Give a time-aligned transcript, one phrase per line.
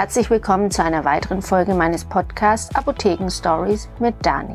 [0.00, 4.54] Herzlich willkommen zu einer weiteren Folge meines Podcasts Apotheken Stories mit Dani.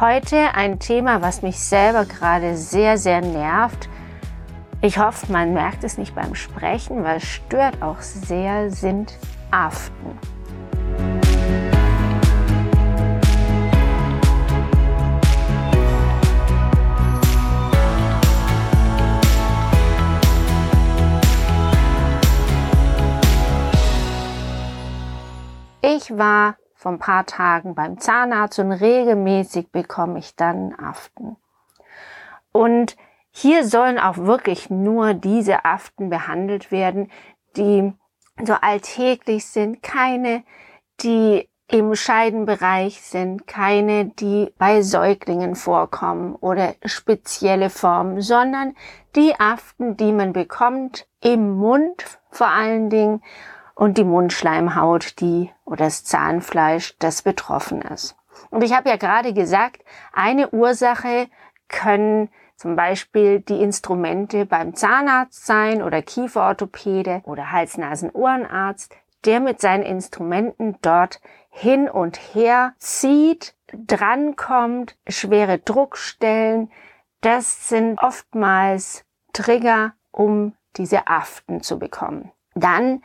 [0.00, 3.88] Heute ein Thema, was mich selber gerade sehr, sehr nervt.
[4.82, 9.16] Ich hoffe, man merkt es nicht beim Sprechen, weil es stört auch sehr, sind
[9.52, 10.18] Aften.
[26.02, 31.36] Ich war vor ein paar Tagen beim Zahnarzt und regelmäßig bekomme ich dann Aften.
[32.52, 32.96] Und
[33.30, 37.10] hier sollen auch wirklich nur diese Aften behandelt werden,
[37.56, 37.92] die
[38.42, 40.42] so alltäglich sind, keine,
[41.00, 48.74] die im Scheidenbereich sind, keine, die bei Säuglingen vorkommen oder spezielle Formen, sondern
[49.16, 53.22] die Aften, die man bekommt im Mund vor allen Dingen
[53.80, 58.14] und die Mundschleimhaut, die oder das Zahnfleisch, das betroffen ist.
[58.50, 61.28] Und ich habe ja gerade gesagt, eine Ursache
[61.68, 69.84] können zum Beispiel die Instrumente beim Zahnarzt sein oder Kieferorthopäde oder Hals-Nasen-Ohrenarzt, der mit seinen
[69.84, 76.70] Instrumenten dort hin und her zieht, drankommt, schwere Druckstellen.
[77.22, 82.30] Das sind oftmals Trigger, um diese Aften zu bekommen.
[82.54, 83.02] Dann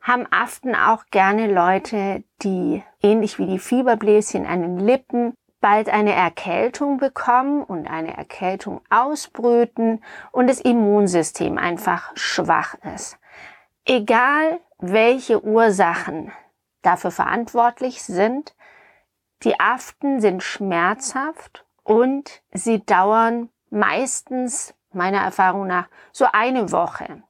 [0.00, 6.14] haben Aften auch gerne Leute, die ähnlich wie die Fieberbläschen an den Lippen bald eine
[6.14, 13.18] Erkältung bekommen und eine Erkältung ausbrüten und das Immunsystem einfach schwach ist.
[13.84, 16.32] Egal welche Ursachen
[16.82, 18.54] dafür verantwortlich sind,
[19.42, 27.22] die Aften sind schmerzhaft und sie dauern meistens meiner Erfahrung nach so eine Woche.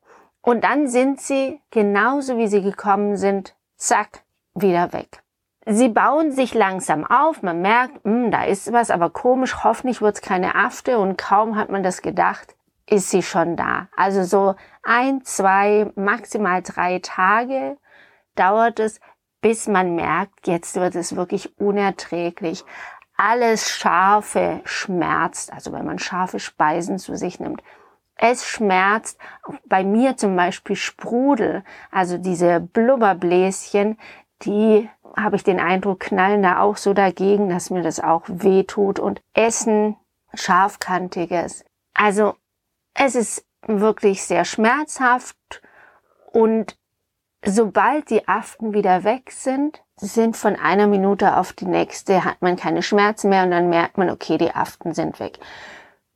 [0.42, 4.22] Und dann sind sie, genauso wie sie gekommen sind, zack,
[4.54, 5.22] wieder weg.
[5.66, 10.00] Sie bauen sich langsam auf, man merkt, mh, hm, da ist was, aber komisch, hoffentlich
[10.00, 12.56] wird es keine Afte und kaum hat man das gedacht,
[12.86, 13.88] ist sie schon da.
[13.94, 17.76] Also so ein, zwei, maximal drei Tage
[18.34, 19.00] dauert es,
[19.42, 22.64] bis man merkt, jetzt wird es wirklich unerträglich.
[23.16, 27.62] Alles Scharfe schmerzt, also wenn man scharfe Speisen zu sich nimmt,
[28.20, 29.18] es schmerzt.
[29.66, 33.98] Bei mir zum Beispiel Sprudel, also diese Blubberbläschen,
[34.42, 38.62] die habe ich den Eindruck, knallen da auch so dagegen, dass mir das auch weh
[38.62, 39.96] tut und Essen
[40.34, 41.64] scharfkantiges.
[41.94, 42.34] Also
[42.94, 45.62] es ist wirklich sehr schmerzhaft
[46.32, 46.76] und
[47.44, 52.56] sobald die Aften wieder weg sind, sind von einer Minute auf die nächste, hat man
[52.56, 55.38] keine Schmerzen mehr und dann merkt man, okay, die Aften sind weg.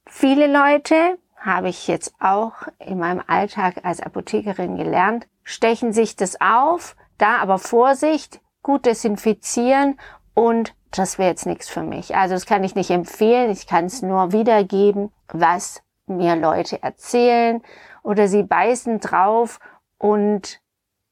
[0.06, 6.40] Viele Leute habe ich jetzt auch in meinem Alltag als Apothekerin gelernt, stechen sich das
[6.40, 9.98] auf, da aber Vorsicht, gut desinfizieren
[10.32, 12.16] und das wäre jetzt nichts für mich.
[12.16, 17.62] Also das kann ich nicht empfehlen, ich kann es nur wiedergeben, was mir Leute erzählen
[18.02, 19.58] oder sie beißen drauf
[19.98, 20.60] und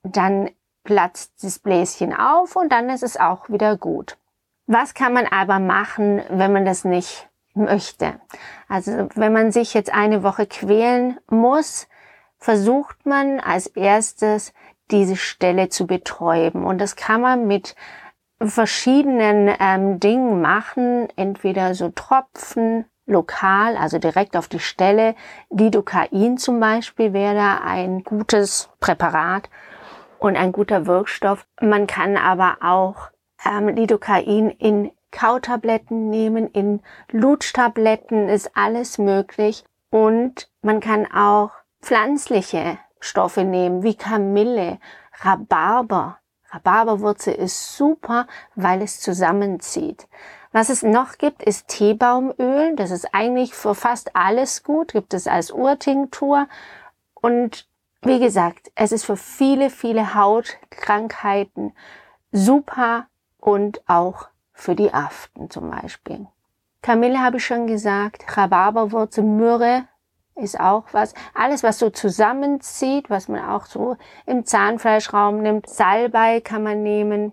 [0.03, 0.51] dann
[0.85, 4.17] platzt das Bläschen auf und dann ist es auch wieder gut.
[4.67, 8.15] Was kann man aber machen, wenn man das nicht möchte.
[8.69, 11.89] Also wenn man sich jetzt eine Woche quälen muss,
[12.39, 14.53] versucht man als erstes
[14.91, 16.65] diese Stelle zu betäuben.
[16.65, 17.75] Und das kann man mit
[18.41, 25.15] verschiedenen ähm, Dingen machen, entweder so Tropfen, lokal, also direkt auf die Stelle.
[25.51, 29.49] Lidocain zum Beispiel wäre da ein gutes Präparat
[30.19, 31.47] und ein guter Wirkstoff.
[31.61, 33.11] Man kann aber auch
[33.45, 36.81] ähm, Lidocain in Kautabletten nehmen, in
[37.13, 39.65] Lutschtabletten ist alles möglich.
[39.91, 41.51] Und man kann auch
[41.81, 44.79] pflanzliche Stoffe nehmen, wie Kamille,
[45.21, 46.19] Rhabarber.
[46.51, 50.09] Rhabarberwurzel ist super, weil es zusammenzieht.
[50.53, 52.77] Was es noch gibt, ist Teebaumöl.
[52.77, 54.93] Das ist eigentlich für fast alles gut.
[54.93, 56.47] Gibt es als Urtinktur.
[57.15, 57.67] Und
[58.03, 61.73] wie gesagt, es ist für viele, viele Hautkrankheiten
[62.33, 63.07] super
[63.39, 66.27] und auch für die Aften zum Beispiel.
[66.83, 69.87] Kamille habe ich schon gesagt, Rhabarberwurzel, Myrrhe
[70.35, 71.15] ist auch was.
[71.35, 73.97] Alles, was so zusammenzieht, was man auch so
[74.27, 75.69] im Zahnfleischraum nimmt.
[75.69, 77.33] Salbei kann man nehmen.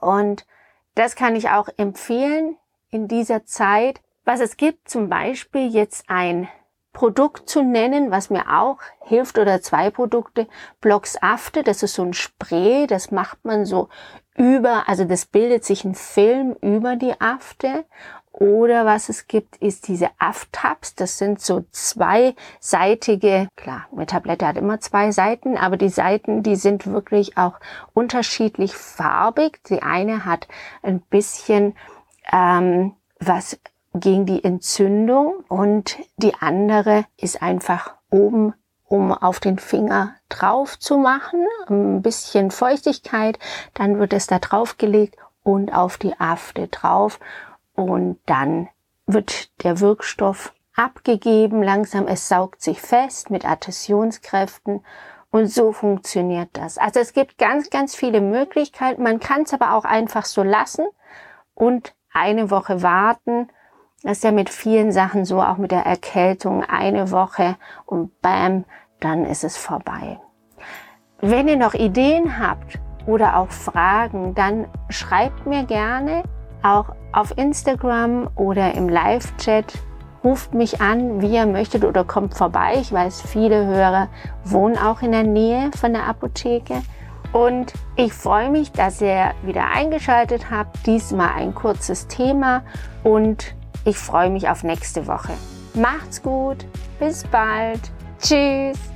[0.00, 0.46] Und
[0.94, 2.56] das kann ich auch empfehlen
[2.90, 4.00] in dieser Zeit.
[4.24, 6.48] Was es gibt, zum Beispiel jetzt ein
[6.92, 10.46] Produkt zu nennen, was mir auch hilft oder zwei Produkte.
[10.80, 13.88] Blocks Afte, das ist so ein Spray, das macht man so
[14.36, 17.84] über, also das bildet sich ein Film über die Afte
[18.32, 20.94] Oder was es gibt, ist diese AF-Tabs.
[20.94, 26.56] Das sind so zweiseitige, klar, eine Tablette hat immer zwei Seiten, aber die Seiten, die
[26.56, 27.60] sind wirklich auch
[27.92, 29.62] unterschiedlich farbig.
[29.64, 30.48] Die eine hat
[30.82, 31.76] ein bisschen
[32.32, 33.58] ähm, was
[33.94, 38.54] gegen die Entzündung und die andere ist einfach oben
[38.92, 43.38] um auf den Finger drauf zu machen, ein bisschen Feuchtigkeit,
[43.72, 47.18] dann wird es da drauf gelegt und auf die Afte drauf
[47.74, 48.68] und dann
[49.06, 54.84] wird der Wirkstoff abgegeben, langsam es saugt sich fest mit Adhäsionskräften
[55.30, 56.76] und so funktioniert das.
[56.76, 59.02] Also es gibt ganz, ganz viele Möglichkeiten.
[59.02, 60.84] Man kann es aber auch einfach so lassen
[61.54, 63.48] und eine Woche warten
[64.02, 67.56] das ist ja mit vielen Sachen so, auch mit der Erkältung eine Woche
[67.86, 68.64] und bam,
[69.00, 70.18] dann ist es vorbei.
[71.20, 76.24] Wenn ihr noch Ideen habt oder auch Fragen, dann schreibt mir gerne
[76.62, 79.72] auch auf Instagram oder im Live-Chat.
[80.24, 82.78] Ruft mich an, wie ihr möchtet oder kommt vorbei.
[82.80, 84.08] Ich weiß, viele Hörer
[84.44, 86.82] wohnen auch in der Nähe von der Apotheke.
[87.32, 90.86] Und ich freue mich, dass ihr wieder eingeschaltet habt.
[90.86, 92.62] Diesmal ein kurzes Thema
[93.04, 93.54] und
[93.84, 95.32] ich freue mich auf nächste Woche.
[95.74, 96.66] Macht's gut,
[96.98, 97.80] bis bald.
[98.20, 98.91] Tschüss.